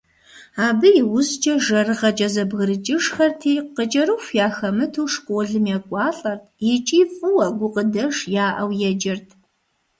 [0.67, 6.43] Абы иужькӏэ жэрыгъэкӏэ зэбгрыкӏыжхэрти, къыкӏэрыху яхэмыту, школым екӏуалӏэрт
[6.73, 9.27] икӏи фӏыуэ, гукъыдэж яӏэу еджэрт.